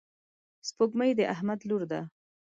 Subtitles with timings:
[0.67, 2.01] سپوږمۍ د احمد لور ده.